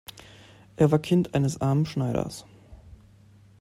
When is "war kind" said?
0.91-1.35